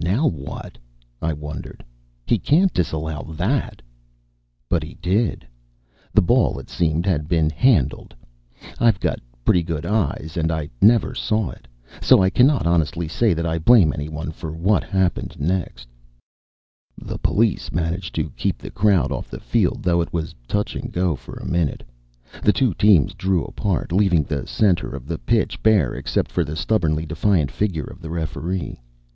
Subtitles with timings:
[0.00, 0.78] Now what?
[1.20, 1.84] I wondered.
[2.26, 3.82] He can't disallow that
[4.70, 5.46] But he did.
[6.14, 8.14] The ball, it seemed, had been handled.
[8.80, 11.68] IVe got pretty good eyes and I never saw it.
[12.00, 15.86] So I cannot honestly say that I blame anyone for what happened next.
[16.96, 20.90] The police managed to keep the crowd off the field, though it was touch and
[20.90, 21.82] go for a minute.
[22.42, 26.56] The two teams drew apart, leaving the center of the pitch bare except for the
[26.56, 28.80] stubbornly defiant figure of the referee.